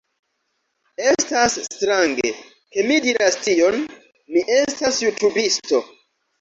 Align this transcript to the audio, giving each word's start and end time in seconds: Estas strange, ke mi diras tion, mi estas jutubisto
Estas 1.09 1.57
strange, 1.65 2.33
ke 2.77 2.87
mi 2.89 2.99
diras 3.09 3.39
tion, 3.47 3.79
mi 4.35 4.47
estas 4.59 5.01
jutubisto 5.07 5.87